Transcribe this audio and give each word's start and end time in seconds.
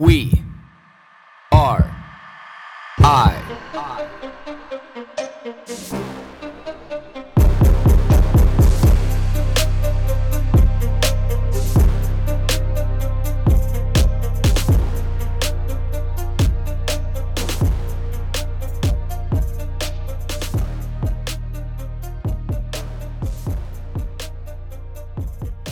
We 0.00 0.44
are 1.50 1.90
I. 3.00 3.34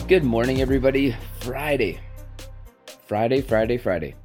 Good 0.09 0.25
morning, 0.25 0.59
everybody. 0.59 1.15
Friday. 1.39 2.01
Friday, 3.07 3.41
Friday, 3.41 3.77
Friday. 3.77 4.15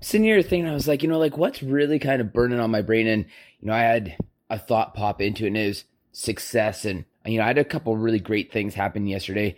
Sitting 0.00 0.24
here 0.24 0.42
thinking, 0.42 0.68
I 0.68 0.74
was 0.74 0.86
like, 0.86 1.02
you 1.02 1.08
know, 1.08 1.18
like 1.18 1.38
what's 1.38 1.62
really 1.62 1.98
kind 1.98 2.20
of 2.20 2.32
burning 2.32 2.60
on 2.60 2.70
my 2.70 2.82
brain? 2.82 3.06
And, 3.06 3.24
you 3.60 3.68
know, 3.68 3.72
I 3.72 3.80
had 3.80 4.16
a 4.50 4.58
thought 4.58 4.94
pop 4.94 5.22
into 5.22 5.44
it 5.44 5.48
and 5.48 5.56
it 5.56 5.66
was 5.68 5.84
success. 6.12 6.84
And, 6.84 7.06
you 7.24 7.38
know, 7.38 7.44
I 7.44 7.48
had 7.48 7.58
a 7.58 7.64
couple 7.64 7.96
really 7.96 8.20
great 8.20 8.52
things 8.52 8.74
happen 8.74 9.06
yesterday. 9.06 9.56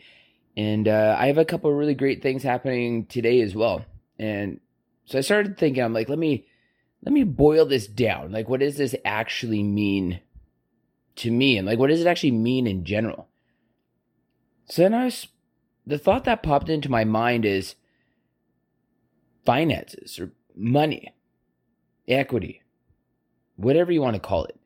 And 0.56 0.86
uh, 0.86 1.16
I 1.18 1.26
have 1.26 1.38
a 1.38 1.44
couple 1.44 1.72
really 1.72 1.94
great 1.94 2.22
things 2.22 2.42
happening 2.42 3.06
today 3.06 3.40
as 3.40 3.54
well. 3.54 3.84
And 4.18 4.60
so 5.06 5.18
I 5.18 5.22
started 5.22 5.58
thinking, 5.58 5.82
I'm 5.82 5.92
like, 5.92 6.08
let 6.08 6.18
me, 6.18 6.46
let 7.02 7.12
me 7.12 7.24
boil 7.24 7.66
this 7.66 7.88
down. 7.88 8.30
Like, 8.30 8.48
what 8.48 8.60
does 8.60 8.76
this 8.76 8.94
actually 9.04 9.62
mean 9.62 10.20
to 11.16 11.30
me? 11.30 11.58
And 11.58 11.66
like, 11.66 11.78
what 11.78 11.88
does 11.88 12.00
it 12.00 12.06
actually 12.06 12.32
mean 12.32 12.66
in 12.66 12.84
general? 12.84 13.28
So 14.66 14.82
then 14.82 14.94
I 14.94 15.06
was, 15.06 15.26
the 15.84 15.98
thought 15.98 16.24
that 16.24 16.44
popped 16.44 16.68
into 16.68 16.90
my 16.90 17.04
mind 17.04 17.44
is 17.44 17.74
finances 19.44 20.18
or 20.18 20.32
money, 20.54 21.14
equity, 22.08 22.62
whatever 23.56 23.92
you 23.92 24.00
want 24.00 24.14
to 24.14 24.20
call 24.20 24.44
it. 24.44 24.58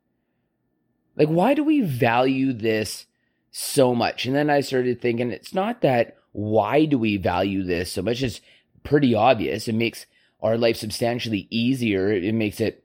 Like, 1.16 1.28
why 1.28 1.54
do 1.54 1.62
we 1.62 1.80
value 1.80 2.52
this 2.52 3.06
so 3.50 3.94
much? 3.94 4.26
And 4.26 4.34
then 4.34 4.50
I 4.50 4.60
started 4.60 5.00
thinking, 5.00 5.30
it's 5.30 5.54
not 5.54 5.80
that 5.82 6.16
why 6.32 6.84
do 6.84 6.98
we 6.98 7.16
value 7.16 7.62
this 7.62 7.92
so 7.92 8.02
much? 8.02 8.22
It's 8.22 8.40
pretty 8.82 9.14
obvious. 9.14 9.68
It 9.68 9.76
makes 9.76 10.06
our 10.42 10.58
life 10.58 10.76
substantially 10.76 11.46
easier. 11.50 12.12
It 12.12 12.34
makes 12.34 12.60
it 12.60 12.84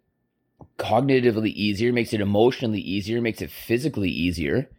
cognitively 0.77 1.51
easier, 1.51 1.91
makes 1.91 2.13
it 2.13 2.21
emotionally 2.21 2.79
easier, 2.79 3.21
makes 3.21 3.41
it 3.41 3.49
physically 3.49 4.11
easier. 4.11 4.69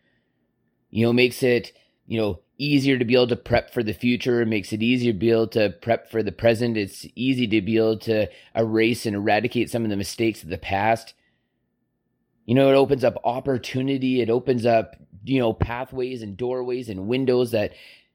You 0.91 1.07
know, 1.07 1.13
makes 1.13 1.43
it 1.43 1.73
you 2.11 2.21
know, 2.21 2.41
easier 2.61 2.99
to 2.99 3.05
be 3.05 3.15
able 3.15 3.29
to 3.29 3.37
prep 3.37 3.73
for 3.73 3.83
the 3.83 3.95
future. 3.95 4.43
It 4.43 4.47
makes 4.47 4.73
it 4.73 4.83
easier 4.83 5.13
to 5.13 5.19
be 5.19 5.31
able 5.31 5.49
to 5.49 5.71
prep 5.71 6.11
for 6.11 6.23
the 6.23 6.33
present. 6.33 6.77
It's 6.77 7.07
easy 7.15 7.47
to 7.47 7.63
be 7.63 7.79
able 7.79 7.99
to 8.01 8.29
erase 8.55 9.07
and 9.07 9.17
eradicate 9.17 9.71
some 9.71 9.85
of 9.85 9.91
the 9.91 9.97
mistakes 9.97 10.43
of 10.43 10.51
the 10.51 10.59
past. 10.59 11.15
You 12.45 12.55
know, 12.55 12.71
it 12.71 12.75
opens 12.75 13.03
up 13.03 13.17
opportunity. 13.25 14.21
It 14.21 14.29
opens 14.29 14.67
up, 14.67 14.97
you 15.25 15.39
know, 15.39 15.53
pathways 15.53 16.23
and 16.23 16.37
doorways 16.37 16.89
and 16.89 17.07
windows 17.09 17.53
that, 17.53 17.73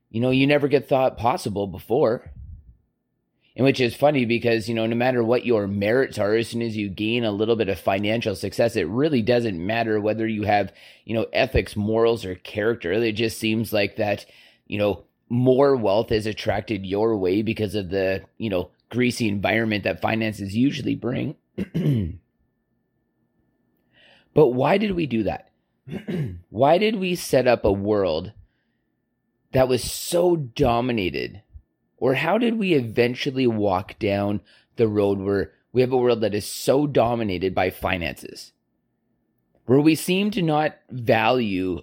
you 0.10 0.22
know, 0.22 0.30
you 0.30 0.46
never 0.46 0.68
get 0.68 0.88
thought 0.88 1.18
possible 1.18 1.66
before. 1.66 2.32
And 3.56 3.64
which 3.64 3.80
is 3.80 3.96
funny 3.96 4.26
because, 4.26 4.68
you 4.68 4.76
know, 4.76 4.86
no 4.86 4.98
matter 4.98 5.24
what 5.24 5.46
your 5.46 5.66
merits 5.66 6.20
are, 6.20 6.36
as 6.36 6.50
soon 6.50 6.62
as 6.62 6.76
you 6.76 6.90
gain 6.90 7.24
a 7.24 7.32
little 7.32 7.56
bit 7.56 7.70
of 7.70 7.80
financial 7.80 8.36
success, 8.36 8.76
it 8.76 8.88
really 8.88 9.22
doesn't 9.22 9.66
matter 9.66 10.02
whether 10.02 10.28
you 10.28 10.44
have, 10.44 10.74
you 11.06 11.14
know, 11.14 11.26
ethics, 11.32 11.78
morals, 11.78 12.26
or 12.26 12.36
character. 12.36 12.92
It 12.92 13.14
just 13.14 13.38
seems 13.38 13.72
like 13.72 13.96
that, 13.96 14.26
you 14.68 14.78
know, 14.78 15.06
more 15.30 15.78
wealth 15.78 16.12
is 16.12 16.26
attracted 16.26 16.86
your 16.86 17.16
way 17.16 17.42
because 17.42 17.76
of 17.76 17.90
the, 17.90 18.24
you 18.38 18.50
know, 18.50 18.72
greasy 18.90 19.30
environment 19.30 19.86
that 19.86 20.02
finances 20.02 20.56
usually 20.56 20.96
bring. 20.96 21.36
but 24.34 24.48
why 24.48 24.78
did 24.78 24.92
we 24.92 25.06
do 25.06 25.24
that? 25.24 25.50
why 26.50 26.78
did 26.78 26.98
we 26.98 27.16
set 27.16 27.48
up 27.48 27.64
a 27.64 27.72
world 27.72 28.34
that 29.54 29.70
was 29.70 29.82
so 29.82 30.36
dominated 30.36 31.42
or 31.98 32.16
how 32.16 32.38
did 32.38 32.58
we 32.58 32.74
eventually 32.74 33.48
walk 33.48 33.98
down 34.00 34.42
the 34.76 34.88
road 34.88 35.20
where 35.20 35.54
we 35.72 35.82
have 35.82 35.92
a 35.92 35.98
world 35.98 36.22
that 36.22 36.36
is 36.36 36.46
so 36.46 36.88
dominated 36.88 37.56
by 37.56 37.70
finances? 37.70 38.54
Where 39.66 39.80
we 39.80 39.96
seem 39.96 40.32
to 40.32 40.42
not 40.42 40.76
value 40.90 41.82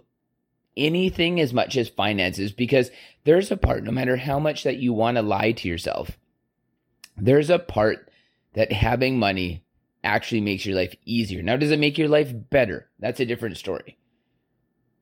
anything 0.76 1.40
as 1.40 1.52
much 1.52 1.76
as 1.76 1.88
finances 1.88 2.52
because 2.52 2.90
there's 3.24 3.50
a 3.50 3.56
part, 3.56 3.84
no 3.84 3.90
matter 3.90 4.16
how 4.16 4.38
much 4.38 4.64
that 4.64 4.78
you 4.78 4.92
want 4.92 5.16
to 5.16 5.22
lie 5.22 5.52
to 5.52 5.68
yourself, 5.68 6.18
there's 7.16 7.50
a 7.50 7.58
part 7.58 8.10
that 8.54 8.72
having 8.72 9.18
money 9.18 9.64
actually 10.04 10.40
makes 10.40 10.66
your 10.66 10.76
life 10.76 10.94
easier. 11.04 11.42
Now, 11.42 11.56
does 11.56 11.70
it 11.70 11.78
make 11.78 11.98
your 11.98 12.08
life 12.08 12.32
better? 12.50 12.88
That's 12.98 13.20
a 13.20 13.26
different 13.26 13.56
story. 13.56 13.98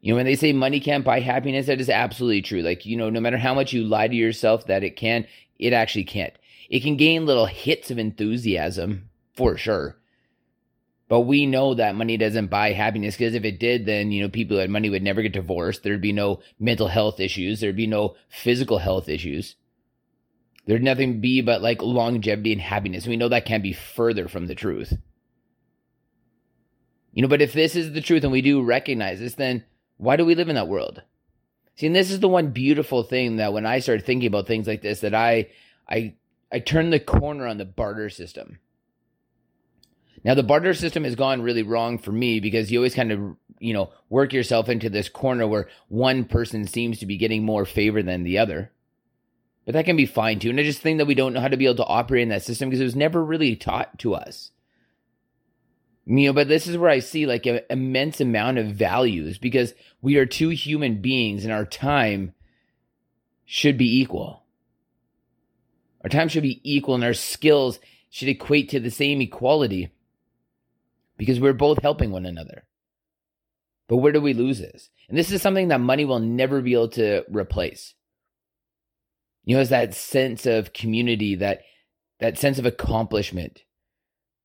You 0.00 0.12
know, 0.12 0.16
when 0.16 0.26
they 0.26 0.36
say 0.36 0.52
money 0.52 0.80
can't 0.80 1.04
buy 1.04 1.20
happiness, 1.20 1.66
that 1.66 1.80
is 1.80 1.90
absolutely 1.90 2.42
true. 2.42 2.62
Like, 2.62 2.86
you 2.86 2.96
know, 2.96 3.10
no 3.10 3.20
matter 3.20 3.36
how 3.36 3.54
much 3.54 3.72
you 3.72 3.84
lie 3.84 4.08
to 4.08 4.14
yourself 4.14 4.66
that 4.66 4.82
it 4.82 4.96
can, 4.96 5.26
it 5.58 5.72
actually 5.72 6.04
can't. 6.04 6.32
It 6.70 6.80
can 6.80 6.96
gain 6.96 7.26
little 7.26 7.46
hits 7.46 7.90
of 7.90 7.98
enthusiasm 7.98 9.10
for 9.36 9.56
sure. 9.56 9.96
But 11.08 11.22
we 11.22 11.44
know 11.44 11.74
that 11.74 11.96
money 11.96 12.16
doesn't 12.16 12.46
buy 12.46 12.72
happiness 12.72 13.16
because 13.16 13.34
if 13.34 13.44
it 13.44 13.58
did, 13.58 13.84
then, 13.84 14.12
you 14.12 14.22
know, 14.22 14.28
people 14.28 14.56
who 14.56 14.60
had 14.60 14.70
money 14.70 14.88
would 14.88 15.02
never 15.02 15.22
get 15.22 15.32
divorced. 15.32 15.82
There'd 15.82 16.00
be 16.00 16.12
no 16.12 16.40
mental 16.60 16.86
health 16.86 17.18
issues. 17.18 17.60
There'd 17.60 17.74
be 17.74 17.88
no 17.88 18.14
physical 18.28 18.78
health 18.78 19.08
issues. 19.08 19.56
There'd 20.66 20.84
nothing 20.84 21.20
be 21.20 21.40
but 21.40 21.62
like 21.62 21.82
longevity 21.82 22.52
and 22.52 22.60
happiness. 22.60 23.08
We 23.08 23.16
know 23.16 23.28
that 23.28 23.44
can't 23.44 23.62
be 23.62 23.72
further 23.72 24.28
from 24.28 24.46
the 24.46 24.54
truth. 24.54 24.92
You 27.12 27.22
know, 27.22 27.28
but 27.28 27.42
if 27.42 27.52
this 27.52 27.74
is 27.74 27.92
the 27.92 28.00
truth 28.00 28.22
and 28.22 28.30
we 28.30 28.40
do 28.40 28.62
recognize 28.62 29.18
this, 29.18 29.34
then 29.34 29.64
why 30.00 30.16
do 30.16 30.24
we 30.24 30.34
live 30.34 30.48
in 30.48 30.54
that 30.54 30.68
world? 30.68 31.02
See, 31.76 31.86
and 31.86 31.94
this 31.94 32.10
is 32.10 32.20
the 32.20 32.28
one 32.28 32.50
beautiful 32.50 33.02
thing 33.02 33.36
that 33.36 33.52
when 33.52 33.66
I 33.66 33.80
started 33.80 34.04
thinking 34.04 34.26
about 34.26 34.46
things 34.46 34.66
like 34.66 34.82
this, 34.82 35.00
that 35.00 35.14
I 35.14 35.48
I 35.88 36.14
I 36.50 36.58
turned 36.58 36.92
the 36.92 37.00
corner 37.00 37.46
on 37.46 37.58
the 37.58 37.64
barter 37.64 38.08
system. 38.08 38.58
Now 40.24 40.34
the 40.34 40.42
barter 40.42 40.74
system 40.74 41.04
has 41.04 41.14
gone 41.14 41.42
really 41.42 41.62
wrong 41.62 41.98
for 41.98 42.12
me 42.12 42.40
because 42.40 42.70
you 42.70 42.78
always 42.78 42.94
kind 42.94 43.12
of, 43.12 43.36
you 43.58 43.72
know, 43.72 43.90
work 44.08 44.32
yourself 44.32 44.68
into 44.68 44.90
this 44.90 45.08
corner 45.08 45.46
where 45.46 45.68
one 45.88 46.24
person 46.24 46.66
seems 46.66 46.98
to 46.98 47.06
be 47.06 47.16
getting 47.16 47.44
more 47.44 47.64
favor 47.64 48.02
than 48.02 48.24
the 48.24 48.38
other. 48.38 48.72
But 49.64 49.74
that 49.74 49.84
can 49.84 49.96
be 49.96 50.06
fine 50.06 50.38
too. 50.38 50.50
And 50.50 50.58
I 50.58 50.64
just 50.64 50.80
think 50.80 50.98
that 50.98 51.06
we 51.06 51.14
don't 51.14 51.34
know 51.34 51.40
how 51.40 51.48
to 51.48 51.56
be 51.56 51.66
able 51.66 51.76
to 51.76 51.84
operate 51.84 52.22
in 52.22 52.30
that 52.30 52.42
system 52.42 52.68
because 52.68 52.80
it 52.80 52.84
was 52.84 52.96
never 52.96 53.22
really 53.24 53.54
taught 53.54 53.98
to 54.00 54.14
us. 54.14 54.50
You 56.10 56.26
know, 56.26 56.32
but 56.32 56.48
this 56.48 56.66
is 56.66 56.76
where 56.76 56.90
I 56.90 56.98
see 56.98 57.24
like 57.24 57.46
an 57.46 57.60
immense 57.70 58.20
amount 58.20 58.58
of 58.58 58.66
values 58.66 59.38
because 59.38 59.74
we 60.02 60.16
are 60.16 60.26
two 60.26 60.48
human 60.48 61.00
beings 61.00 61.44
and 61.44 61.52
our 61.52 61.64
time 61.64 62.34
should 63.44 63.78
be 63.78 64.00
equal. 64.00 64.42
Our 66.02 66.10
time 66.10 66.26
should 66.26 66.42
be 66.42 66.60
equal 66.64 66.96
and 66.96 67.04
our 67.04 67.14
skills 67.14 67.78
should 68.08 68.28
equate 68.28 68.70
to 68.70 68.80
the 68.80 68.90
same 68.90 69.20
equality 69.20 69.92
because 71.16 71.38
we're 71.38 71.52
both 71.52 71.80
helping 71.80 72.10
one 72.10 72.26
another. 72.26 72.64
But 73.86 73.98
where 73.98 74.10
do 74.10 74.20
we 74.20 74.34
lose 74.34 74.58
this? 74.58 74.90
And 75.08 75.16
this 75.16 75.30
is 75.30 75.40
something 75.40 75.68
that 75.68 75.80
money 75.80 76.04
will 76.04 76.18
never 76.18 76.60
be 76.60 76.72
able 76.72 76.88
to 76.88 77.24
replace. 77.28 77.94
You 79.44 79.54
know, 79.54 79.60
it's 79.60 79.70
that 79.70 79.94
sense 79.94 80.44
of 80.44 80.72
community, 80.72 81.36
that 81.36 81.60
that 82.18 82.36
sense 82.36 82.58
of 82.58 82.66
accomplishment 82.66 83.62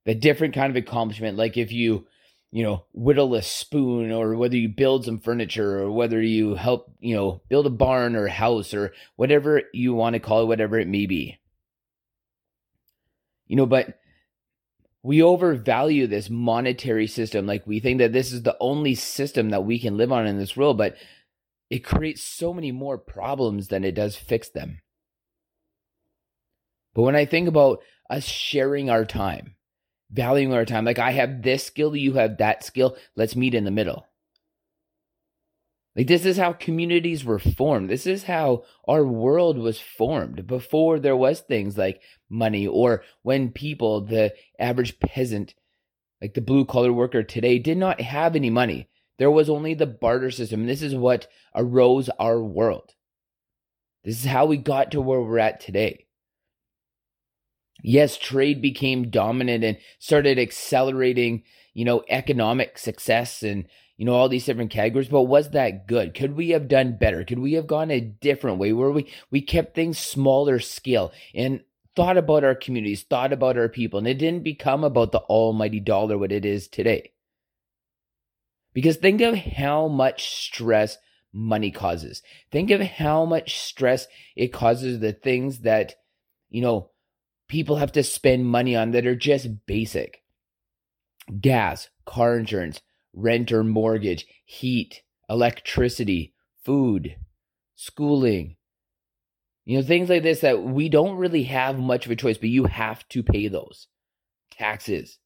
a 0.05 0.13
different 0.13 0.53
kind 0.53 0.69
of 0.69 0.75
accomplishment. 0.75 1.37
Like 1.37 1.57
if 1.57 1.71
you, 1.71 2.07
you 2.51 2.63
know, 2.63 2.85
whittle 2.93 3.35
a 3.35 3.41
spoon 3.41 4.11
or 4.11 4.35
whether 4.35 4.55
you 4.55 4.69
build 4.69 5.05
some 5.05 5.19
furniture 5.19 5.79
or 5.79 5.91
whether 5.91 6.21
you 6.21 6.55
help, 6.55 6.91
you 6.99 7.15
know, 7.15 7.41
build 7.49 7.65
a 7.65 7.71
barn 7.71 8.15
or 8.15 8.27
house 8.27 8.73
or 8.73 8.93
whatever 9.15 9.63
you 9.73 9.93
want 9.93 10.13
to 10.13 10.19
call 10.19 10.43
it, 10.43 10.47
whatever 10.47 10.79
it 10.79 10.87
may 10.87 11.05
be. 11.05 11.39
You 13.47 13.55
know, 13.55 13.65
but 13.65 13.99
we 15.03 15.21
overvalue 15.21 16.07
this 16.07 16.29
monetary 16.29 17.07
system. 17.07 17.45
Like 17.45 17.67
we 17.67 17.79
think 17.79 17.99
that 17.99 18.13
this 18.13 18.31
is 18.31 18.43
the 18.43 18.57
only 18.59 18.95
system 18.95 19.51
that 19.51 19.65
we 19.65 19.79
can 19.79 19.97
live 19.97 20.11
on 20.11 20.25
in 20.25 20.39
this 20.39 20.57
world, 20.57 20.77
but 20.77 20.95
it 21.69 21.83
creates 21.83 22.23
so 22.23 22.53
many 22.53 22.71
more 22.71 22.97
problems 22.97 23.67
than 23.67 23.83
it 23.83 23.93
does 23.93 24.15
fix 24.15 24.49
them. 24.49 24.81
But 26.93 27.03
when 27.03 27.15
I 27.15 27.25
think 27.25 27.47
about 27.47 27.81
us 28.09 28.23
sharing 28.23 28.89
our 28.89 29.05
time, 29.05 29.54
valuing 30.11 30.53
our 30.53 30.65
time. 30.65 30.85
Like 30.85 30.99
I 30.99 31.11
have 31.11 31.41
this 31.41 31.65
skill, 31.65 31.95
you 31.95 32.13
have 32.13 32.37
that 32.37 32.63
skill. 32.63 32.97
Let's 33.15 33.35
meet 33.35 33.53
in 33.53 33.65
the 33.65 33.71
middle. 33.71 34.07
Like 35.95 36.07
this 36.07 36.25
is 36.25 36.37
how 36.37 36.51
communities 36.51 37.23
were 37.23 37.39
formed. 37.39 37.89
This 37.89 38.05
is 38.05 38.23
how 38.23 38.65
our 38.87 39.05
world 39.05 39.57
was 39.57 39.79
formed 39.79 40.45
before 40.45 40.99
there 40.99 41.15
was 41.15 41.39
things 41.39 41.77
like 41.77 42.01
money 42.29 42.67
or 42.67 43.03
when 43.21 43.51
people, 43.51 44.01
the 44.01 44.33
average 44.59 44.99
peasant, 44.99 45.55
like 46.21 46.33
the 46.33 46.41
blue 46.41 46.65
collar 46.65 46.91
worker 46.91 47.23
today 47.23 47.59
did 47.59 47.77
not 47.77 48.01
have 48.01 48.35
any 48.35 48.49
money. 48.49 48.89
There 49.17 49.31
was 49.31 49.49
only 49.49 49.73
the 49.73 49.85
barter 49.85 50.31
system. 50.31 50.65
This 50.65 50.81
is 50.81 50.93
what 50.93 51.27
arose 51.55 52.09
our 52.19 52.41
world. 52.43 52.93
This 54.03 54.19
is 54.19 54.25
how 54.25 54.45
we 54.45 54.57
got 54.57 54.91
to 54.91 55.01
where 55.01 55.21
we're 55.21 55.39
at 55.39 55.61
today. 55.61 56.04
Yes, 57.81 58.17
trade 58.17 58.61
became 58.61 59.09
dominant 59.09 59.63
and 59.63 59.77
started 59.99 60.39
accelerating, 60.39 61.43
you 61.73 61.85
know, 61.85 62.03
economic 62.09 62.77
success 62.77 63.43
and, 63.43 63.65
you 63.97 64.05
know, 64.05 64.13
all 64.13 64.29
these 64.29 64.45
different 64.45 64.71
categories, 64.71 65.09
but 65.09 65.23
was 65.23 65.51
that 65.51 65.87
good? 65.87 66.13
Could 66.13 66.35
we 66.35 66.49
have 66.49 66.67
done 66.67 66.97
better? 66.97 67.23
Could 67.23 67.39
we 67.39 67.53
have 67.53 67.67
gone 67.67 67.91
a 67.91 68.01
different 68.01 68.57
way 68.57 68.73
where 68.73 68.91
we, 68.91 69.09
we 69.31 69.41
kept 69.41 69.75
things 69.75 69.97
smaller 69.97 70.59
scale 70.59 71.11
and 71.33 71.61
thought 71.95 72.17
about 72.17 72.43
our 72.43 72.55
communities, 72.55 73.03
thought 73.03 73.31
about 73.31 73.57
our 73.57 73.69
people, 73.69 73.99
and 73.99 74.07
it 74.07 74.15
didn't 74.15 74.43
become 74.43 74.83
about 74.83 75.11
the 75.11 75.19
almighty 75.19 75.79
dollar 75.79 76.17
what 76.17 76.31
it 76.31 76.45
is 76.45 76.67
today? 76.67 77.11
Because 78.73 78.97
think 78.97 79.21
of 79.21 79.35
how 79.35 79.87
much 79.87 80.45
stress 80.45 80.97
money 81.31 81.71
causes. 81.71 82.21
Think 82.51 82.71
of 82.71 82.81
how 82.81 83.25
much 83.25 83.57
stress 83.57 84.07
it 84.35 84.49
causes 84.49 84.99
the 84.99 85.13
things 85.13 85.59
that, 85.59 85.95
you 86.49 86.61
know, 86.61 86.91
people 87.47 87.77
have 87.77 87.91
to 87.93 88.03
spend 88.03 88.45
money 88.45 88.75
on 88.75 88.91
that 88.91 89.05
are 89.05 89.15
just 89.15 89.65
basic 89.65 90.21
gas, 91.41 91.89
car 92.05 92.37
insurance, 92.37 92.81
rent 93.13 93.51
or 93.51 93.63
mortgage, 93.63 94.25
heat, 94.45 95.01
electricity, 95.29 96.33
food, 96.63 97.15
schooling. 97.75 98.55
You 99.65 99.77
know, 99.77 99.83
things 99.83 100.09
like 100.09 100.23
this 100.23 100.41
that 100.41 100.63
we 100.63 100.89
don't 100.89 101.17
really 101.17 101.43
have 101.43 101.79
much 101.79 102.05
of 102.05 102.11
a 102.11 102.15
choice, 102.15 102.37
but 102.37 102.49
you 102.49 102.65
have 102.65 103.07
to 103.09 103.23
pay 103.23 103.47
those 103.47 103.87
taxes. 104.51 105.17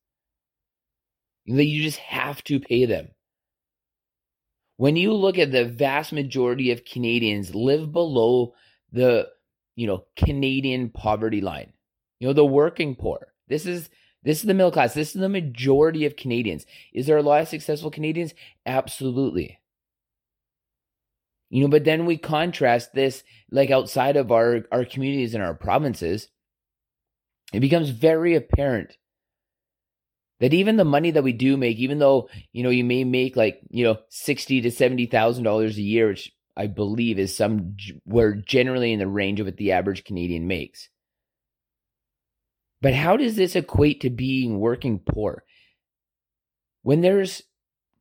You 1.45 1.83
just 1.83 1.97
have 1.97 2.43
to 2.45 2.59
pay 2.59 2.85
them. 2.85 3.09
When 4.77 4.95
you 4.95 5.13
look 5.13 5.37
at 5.37 5.51
the 5.51 5.65
vast 5.65 6.13
majority 6.13 6.71
of 6.71 6.85
Canadians 6.85 7.53
live 7.53 7.91
below 7.91 8.53
the, 8.93 9.27
you 9.75 9.87
know, 9.87 10.05
Canadian 10.15 10.89
poverty 10.89 11.41
line. 11.41 11.73
You 12.19 12.27
know, 12.27 12.33
the 12.33 12.45
working 12.45 12.95
poor. 12.95 13.33
This 13.47 13.65
is 13.65 13.89
this 14.23 14.39
is 14.39 14.43
the 14.43 14.53
middle 14.53 14.71
class. 14.71 14.93
This 14.93 15.15
is 15.15 15.21
the 15.21 15.29
majority 15.29 16.05
of 16.05 16.17
Canadians. 16.17 16.65
Is 16.93 17.07
there 17.07 17.17
a 17.17 17.23
lot 17.23 17.41
of 17.41 17.47
successful 17.47 17.89
Canadians? 17.89 18.33
Absolutely. 18.65 19.59
You 21.49 21.61
know, 21.61 21.69
but 21.69 21.85
then 21.85 22.05
we 22.05 22.17
contrast 22.17 22.93
this 22.93 23.23
like 23.49 23.71
outside 23.71 24.17
of 24.17 24.31
our, 24.31 24.65
our 24.71 24.85
communities 24.85 25.33
and 25.33 25.43
our 25.43 25.53
provinces. 25.53 26.27
It 27.53 27.61
becomes 27.61 27.89
very 27.89 28.35
apparent 28.35 28.97
that 30.39 30.53
even 30.53 30.77
the 30.77 30.85
money 30.85 31.11
that 31.11 31.23
we 31.23 31.33
do 31.33 31.57
make, 31.57 31.77
even 31.77 31.97
though, 31.97 32.29
you 32.51 32.61
know, 32.61 32.69
you 32.69 32.83
may 32.83 33.03
make 33.03 33.35
like, 33.35 33.61
you 33.69 33.83
know, 33.83 33.97
sixty 34.09 34.61
to 34.61 34.69
seventy 34.69 35.05
thousand 35.05 35.45
dollars 35.45 35.77
a 35.77 35.81
year, 35.81 36.09
which 36.09 36.31
I 36.55 36.67
believe 36.67 37.17
is 37.17 37.35
somewhere 37.35 38.35
generally 38.35 38.93
in 38.93 38.99
the 38.99 39.07
range 39.07 39.39
of 39.39 39.47
what 39.47 39.57
the 39.57 39.71
average 39.71 40.03
Canadian 40.03 40.45
makes. 40.45 40.89
But 42.81 42.93
how 42.93 43.17
does 43.17 43.35
this 43.35 43.55
equate 43.55 44.01
to 44.01 44.09
being 44.09 44.59
working 44.59 44.99
poor? 44.99 45.43
When 46.81 47.01
there's 47.01 47.43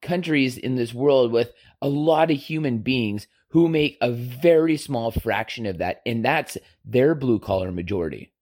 countries 0.00 0.56
in 0.56 0.76
this 0.76 0.94
world 0.94 1.32
with 1.32 1.52
a 1.82 1.88
lot 1.88 2.30
of 2.30 2.36
human 2.36 2.78
beings 2.78 3.26
who 3.50 3.68
make 3.68 3.98
a 4.00 4.10
very 4.10 4.76
small 4.76 5.10
fraction 5.10 5.66
of 5.66 5.78
that, 5.78 6.02
and 6.06 6.24
that's 6.24 6.56
their 6.84 7.14
blue 7.14 7.38
collar 7.38 7.72
majority. 7.72 8.32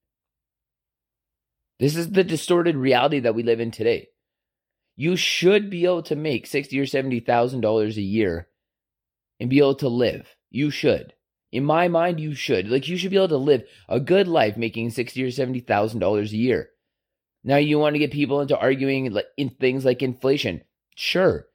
This 1.78 1.96
is 1.96 2.10
the 2.10 2.24
distorted 2.24 2.76
reality 2.76 3.20
that 3.20 3.34
we 3.34 3.42
live 3.42 3.60
in 3.60 3.70
today. 3.70 4.08
You 4.96 5.16
should 5.16 5.70
be 5.70 5.84
able 5.84 6.02
to 6.04 6.16
make 6.16 6.46
sixty 6.46 6.78
or 6.80 6.86
seventy 6.86 7.20
thousand 7.20 7.60
dollars 7.60 7.96
a 7.96 8.02
year 8.02 8.48
and 9.38 9.50
be 9.50 9.58
able 9.58 9.74
to 9.76 9.88
live. 9.88 10.26
You 10.50 10.70
should. 10.70 11.12
In 11.56 11.64
my 11.64 11.88
mind, 11.88 12.20
you 12.20 12.34
should. 12.34 12.68
Like 12.68 12.86
you 12.86 12.98
should 12.98 13.10
be 13.10 13.16
able 13.16 13.28
to 13.28 13.38
live 13.38 13.64
a 13.88 13.98
good 13.98 14.28
life 14.28 14.58
making 14.58 14.90
sixty 14.90 15.22
or 15.22 15.30
seventy 15.30 15.60
thousand 15.60 16.00
dollars 16.00 16.34
a 16.34 16.36
year. 16.36 16.68
Now 17.44 17.56
you 17.56 17.78
want 17.78 17.94
to 17.94 17.98
get 17.98 18.10
people 18.10 18.42
into 18.42 18.58
arguing 18.58 19.16
in 19.38 19.48
things 19.48 19.82
like 19.82 20.02
inflation. 20.02 20.60
Sure. 20.96 21.46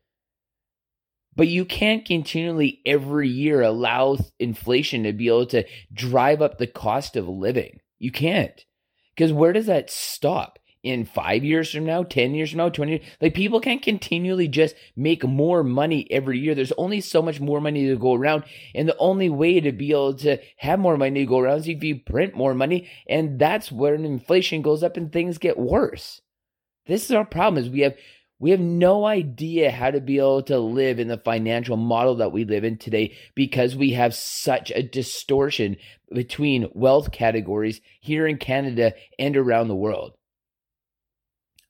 But 1.35 1.49
you 1.49 1.65
can't 1.65 2.03
continually 2.03 2.81
every 2.83 3.29
year 3.29 3.61
allow 3.61 4.17
inflation 4.39 5.03
to 5.03 5.13
be 5.13 5.27
able 5.27 5.45
to 5.47 5.65
drive 5.93 6.41
up 6.41 6.57
the 6.57 6.65
cost 6.65 7.15
of 7.15 7.27
living. 7.27 7.79
You 7.99 8.11
can't. 8.11 8.59
Because 9.15 9.31
where 9.31 9.53
does 9.53 9.67
that 9.67 9.91
stop? 9.91 10.57
In 10.83 11.05
five 11.05 11.43
years 11.43 11.71
from 11.71 11.85
now, 11.85 12.03
10 12.03 12.33
years 12.33 12.51
from 12.51 12.57
now, 12.57 12.69
20 12.69 12.91
years. 12.91 13.05
Like 13.21 13.33
people 13.33 13.59
can't 13.59 13.81
continually 13.81 14.47
just 14.47 14.75
make 14.95 15.23
more 15.23 15.63
money 15.63 16.07
every 16.09 16.39
year. 16.39 16.55
There's 16.55 16.71
only 16.73 17.01
so 17.01 17.21
much 17.21 17.39
more 17.39 17.61
money 17.61 17.87
to 17.87 17.97
go 17.97 18.13
around. 18.13 18.43
And 18.73 18.87
the 18.87 18.97
only 18.97 19.29
way 19.29 19.59
to 19.59 19.71
be 19.71 19.91
able 19.91 20.15
to 20.15 20.37
have 20.57 20.79
more 20.79 20.97
money 20.97 21.21
to 21.21 21.25
go 21.25 21.39
around 21.39 21.59
is 21.59 21.67
if 21.67 21.83
you 21.83 21.99
print 21.99 22.35
more 22.35 22.53
money. 22.53 22.89
And 23.07 23.37
that's 23.37 23.71
when 23.71 24.05
inflation 24.05 24.61
goes 24.61 24.83
up 24.83 24.97
and 24.97 25.11
things 25.11 25.37
get 25.37 25.57
worse. 25.57 26.21
This 26.87 27.05
is 27.05 27.11
our 27.11 27.25
problem 27.25 27.63
is 27.63 27.69
we 27.69 27.81
have 27.81 27.95
we 28.39 28.49
have 28.49 28.59
no 28.59 29.05
idea 29.05 29.69
how 29.69 29.91
to 29.91 30.01
be 30.01 30.17
able 30.17 30.41
to 30.43 30.57
live 30.57 30.99
in 30.99 31.07
the 31.07 31.19
financial 31.19 31.77
model 31.77 32.15
that 32.15 32.31
we 32.31 32.43
live 32.43 32.63
in 32.63 32.79
today 32.79 33.15
because 33.35 33.75
we 33.75 33.91
have 33.91 34.15
such 34.15 34.71
a 34.71 34.81
distortion 34.81 35.77
between 36.11 36.67
wealth 36.73 37.11
categories 37.11 37.81
here 37.99 38.25
in 38.25 38.37
Canada 38.37 38.95
and 39.19 39.37
around 39.37 39.67
the 39.67 39.75
world. 39.75 40.13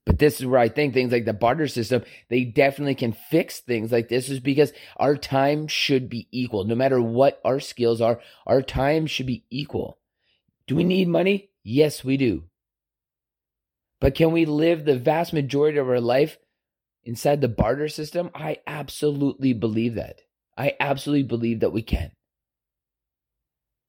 But 0.06 0.18
this 0.18 0.40
is 0.40 0.48
where 0.48 0.60
I 0.60 0.68
think 0.68 0.94
things 0.94 1.12
like 1.12 1.26
the 1.26 1.34
barter 1.34 1.68
system, 1.68 2.04
they 2.30 2.44
definitely 2.44 2.96
can 2.96 3.14
fix 3.14 3.60
things 3.60 3.92
like 3.92 4.10
this, 4.10 4.30
is 4.30 4.40
because 4.40 4.74
our 4.98 5.16
time 5.16 5.68
should 5.68 6.10
be 6.10 6.28
equal. 6.32 6.64
No 6.64 6.74
matter 6.74 7.00
what 7.00 7.40
our 7.46 7.60
skills 7.60 8.02
are, 8.02 8.20
our 8.48 8.64
time 8.64 9.06
should 9.06 9.28
be 9.28 9.46
equal. 9.52 10.00
Do 10.66 10.76
we 10.76 10.84
need 10.84 11.08
money? 11.08 11.52
Yes, 11.64 12.04
we 12.04 12.18
do. 12.18 12.46
But 14.00 14.16
can 14.16 14.32
we 14.32 14.46
live 14.46 14.86
the 14.86 14.98
vast 14.98 15.34
majority 15.34 15.78
of 15.78 15.88
our 15.88 16.02
life 16.02 16.40
inside 17.04 17.42
the 17.42 17.48
barter 17.48 17.88
system? 17.88 18.32
I 18.34 18.58
absolutely 18.66 19.54
believe 19.54 19.96
that. 19.96 20.22
I 20.58 20.74
absolutely 20.80 21.24
believe 21.24 21.60
that 21.60 21.74
we 21.74 21.84
can. 21.84 22.12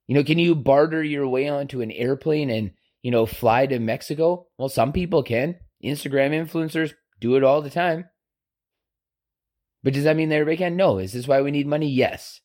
You 0.07 0.15
know, 0.15 0.23
can 0.23 0.37
you 0.37 0.53
barter 0.53 1.01
your 1.01 1.27
way 1.27 1.49
onto 1.49 1.81
an 1.81 1.89
airplane 1.89 2.51
and, 2.51 2.71
you 3.01 3.09
know, 3.09 3.25
fly 3.25 3.65
to 3.65 3.79
Mexico? 3.79 4.47
Well, 4.59 4.69
some 4.69 4.91
people 4.91 5.23
can. 5.23 5.57
Instagram 5.83 6.31
influencers 6.31 6.93
do 7.19 7.35
it 7.35 7.43
all 7.43 7.61
the 7.61 7.69
time. 7.69 8.05
But 9.83 9.93
does 9.93 10.05
that 10.05 10.15
mean 10.15 10.29
that 10.29 10.35
everybody 10.35 10.57
can? 10.57 10.77
No. 10.77 10.97
Is 10.97 11.13
this 11.13 11.27
why 11.27 11.41
we 11.41 11.51
need 11.51 11.67
money? 11.67 11.89
Yes. 11.89 12.39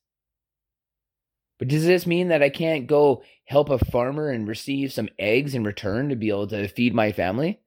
But 1.58 1.68
does 1.68 1.84
this 1.84 2.06
mean 2.06 2.28
that 2.28 2.42
I 2.42 2.50
can't 2.50 2.86
go 2.86 3.22
help 3.44 3.70
a 3.70 3.78
farmer 3.78 4.30
and 4.30 4.46
receive 4.46 4.92
some 4.92 5.08
eggs 5.18 5.54
in 5.54 5.64
return 5.64 6.08
to 6.08 6.16
be 6.16 6.28
able 6.28 6.48
to 6.48 6.68
feed 6.68 6.94
my 6.94 7.12
family? 7.12 7.60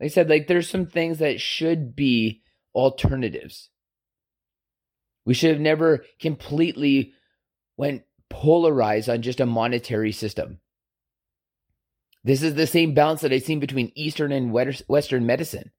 Like 0.00 0.06
I 0.06 0.08
said, 0.08 0.30
like 0.30 0.46
there's 0.46 0.68
some 0.68 0.86
things 0.86 1.18
that 1.18 1.40
should 1.40 1.96
be 1.96 2.42
alternatives. 2.74 3.70
We 5.24 5.34
should 5.34 5.50
have 5.50 5.60
never 5.60 6.04
completely 6.20 7.12
went 7.76 8.04
polarized 8.30 9.08
on 9.08 9.22
just 9.22 9.40
a 9.40 9.46
monetary 9.46 10.12
system. 10.12 10.60
This 12.24 12.42
is 12.42 12.54
the 12.54 12.66
same 12.66 12.94
balance 12.94 13.20
that 13.20 13.32
I've 13.32 13.42
seen 13.42 13.60
between 13.60 13.92
Eastern 13.94 14.32
and 14.32 14.52
Western 14.52 15.26
medicine. 15.26 15.70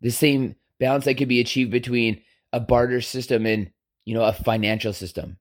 The 0.00 0.10
same 0.10 0.56
balance 0.78 1.04
that 1.04 1.14
could 1.14 1.28
be 1.28 1.40
achieved 1.40 1.70
between 1.70 2.22
a 2.52 2.60
barter 2.60 3.00
system 3.00 3.46
and, 3.46 3.70
you 4.04 4.14
know, 4.14 4.24
a 4.24 4.32
financial 4.32 4.92
system. 4.92 5.38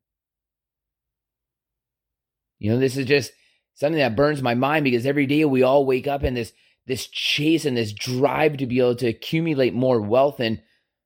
You 2.59 2.71
know, 2.71 2.79
this 2.79 2.97
is 2.97 3.05
just 3.05 3.31
something 3.75 3.99
that 3.99 4.15
burns 4.15 4.41
my 4.41 4.55
mind 4.55 4.83
because 4.83 5.05
every 5.05 5.25
day 5.25 5.45
we 5.45 5.63
all 5.63 5.85
wake 5.85 6.07
up 6.07 6.23
in 6.23 6.33
this 6.33 6.53
this 6.87 7.07
chase 7.07 7.65
and 7.65 7.75
this 7.75 7.91
drive 7.91 8.57
to 8.57 8.65
be 8.65 8.79
able 8.79 8.95
to 8.95 9.07
accumulate 9.07 9.73
more 9.73 9.99
wealth 10.01 10.39
and 10.39 10.61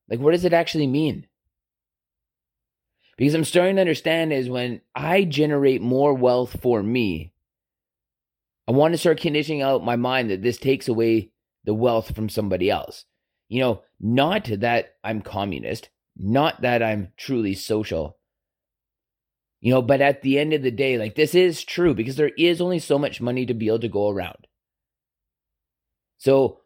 like 0.10 0.20
what 0.20 0.32
does 0.32 0.46
it 0.46 0.54
actually 0.54 0.88
mean? 0.88 1.28
Because 3.18 3.34
I'm 3.34 3.44
starting 3.44 3.76
to 3.76 3.82
understand 3.82 4.32
is 4.32 4.50
when 4.50 4.82
I 4.96 5.24
generate 5.26 5.82
more 5.82 6.14
wealth 6.14 6.60
for 6.62 6.82
me, 6.82 7.34
I 8.72 8.74
want 8.74 8.94
to 8.94 8.98
start 8.98 9.20
conditioning 9.20 9.62
out 9.62 9.84
my 9.84 9.98
mind 9.98 10.30
that 10.30 10.42
this 10.42 10.56
takes 10.56 10.88
away 10.88 11.34
the 11.66 11.74
wealth 11.74 12.16
from 12.16 12.30
somebody 12.30 12.70
else. 12.70 13.04
You 13.50 13.60
know, 13.60 13.82
not 14.00 14.46
that 14.46 14.96
I'm 15.04 15.22
communist, 15.22 15.90
not 16.16 16.62
that 16.62 16.82
I'm 16.82 17.10
truly 17.18 17.54
social. 17.54 18.18
You 19.60 19.74
know, 19.74 19.82
but 19.82 20.00
at 20.00 20.22
the 20.22 20.40
end 20.40 20.54
of 20.54 20.62
the 20.62 20.72
day, 20.72 20.98
like 20.98 21.16
this 21.16 21.36
is 21.36 21.66
true 21.66 21.94
because 21.94 22.16
there 22.16 22.32
is 22.38 22.62
only 22.62 22.80
so 22.80 22.98
much 22.98 23.20
money 23.20 23.46
to 23.46 23.54
be 23.54 23.68
able 23.68 23.80
to 23.80 23.90
go 23.90 24.08
around. 24.08 24.48
So 26.18 26.62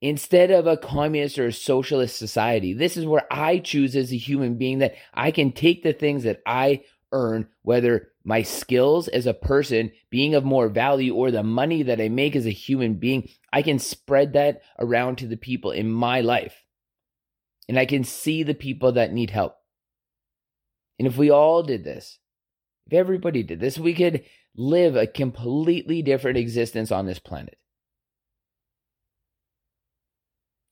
instead 0.00 0.50
of 0.50 0.66
a 0.66 0.76
communist 0.76 1.38
or 1.38 1.46
a 1.46 1.52
socialist 1.52 2.16
society, 2.16 2.72
this 2.72 2.96
is 2.96 3.06
where 3.06 3.28
I 3.30 3.58
choose 3.58 3.94
as 3.94 4.12
a 4.12 4.16
human 4.16 4.58
being 4.58 4.80
that 4.80 4.96
I 5.14 5.30
can 5.30 5.52
take 5.52 5.84
the 5.84 5.92
things 5.92 6.24
that 6.24 6.40
I 6.44 6.82
earn, 7.12 7.48
whether 7.62 8.08
my 8.24 8.42
skills 8.42 9.08
as 9.08 9.26
a 9.26 9.34
person 9.34 9.92
being 10.10 10.34
of 10.34 10.44
more 10.44 10.68
value 10.68 11.14
or 11.14 11.30
the 11.30 11.42
money 11.42 11.82
that 11.82 12.00
I 12.00 12.08
make 12.08 12.34
as 12.34 12.46
a 12.46 12.50
human 12.50 12.94
being, 12.94 13.28
I 13.52 13.62
can 13.62 13.78
spread 13.78 14.32
that 14.32 14.62
around 14.78 15.18
to 15.18 15.26
the 15.26 15.36
people 15.36 15.70
in 15.70 15.90
my 15.90 16.20
life. 16.20 16.64
And 17.68 17.78
I 17.78 17.86
can 17.86 18.04
see 18.04 18.42
the 18.42 18.54
people 18.54 18.92
that 18.92 19.12
need 19.12 19.30
help. 19.30 19.56
And 20.98 21.06
if 21.06 21.16
we 21.16 21.30
all 21.30 21.62
did 21.62 21.84
this, 21.84 22.18
if 22.86 22.92
everybody 22.92 23.42
did 23.42 23.60
this, 23.60 23.78
we 23.78 23.94
could 23.94 24.24
live 24.54 24.96
a 24.96 25.06
completely 25.06 26.02
different 26.02 26.38
existence 26.38 26.92
on 26.92 27.06
this 27.06 27.18
planet. 27.18 27.56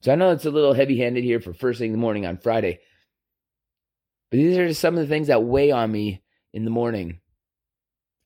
So 0.01 0.11
I 0.11 0.15
know 0.15 0.31
it's 0.31 0.45
a 0.45 0.51
little 0.51 0.73
heavy 0.73 0.97
handed 0.97 1.23
here 1.23 1.39
for 1.39 1.53
first 1.53 1.79
thing 1.79 1.87
in 1.87 1.93
the 1.93 1.97
morning 1.97 2.25
on 2.25 2.37
Friday, 2.37 2.79
but 4.29 4.37
these 4.37 4.57
are 4.57 4.67
just 4.67 4.81
some 4.81 4.95
of 4.95 5.01
the 5.01 5.07
things 5.07 5.27
that 5.27 5.43
weigh 5.43 5.71
on 5.71 5.91
me 5.91 6.20
in 6.53 6.65
the 6.65 6.71
morning, 6.71 7.19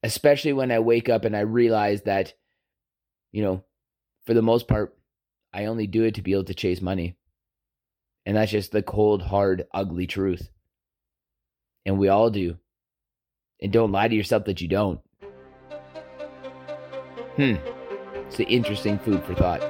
especially 0.03 0.53
when 0.53 0.71
I 0.71 0.79
wake 0.79 1.09
up 1.09 1.25
and 1.25 1.35
I 1.35 1.41
realize 1.41 2.03
that, 2.03 2.33
you 3.31 3.43
know, 3.43 3.63
for 4.25 4.33
the 4.33 4.41
most 4.41 4.67
part, 4.67 4.97
I 5.53 5.65
only 5.65 5.87
do 5.87 6.03
it 6.03 6.15
to 6.15 6.21
be 6.21 6.33
able 6.33 6.45
to 6.45 6.53
chase 6.53 6.81
money. 6.81 7.15
And 8.25 8.35
that's 8.35 8.51
just 8.51 8.71
the 8.71 8.81
cold, 8.81 9.21
hard, 9.21 9.67
ugly 9.73 10.07
truth. 10.07 10.49
And 11.85 11.99
we 11.99 12.09
all 12.09 12.29
do. 12.29 12.57
And 13.61 13.71
don't 13.71 13.91
lie 13.91 14.07
to 14.07 14.15
yourself 14.15 14.45
that 14.45 14.61
you 14.61 14.67
don't. 14.67 14.99
Hmm. 17.35 17.55
It's 18.27 18.37
the 18.37 18.45
interesting 18.45 18.97
food 18.99 19.23
for 19.23 19.35
thought. 19.35 19.61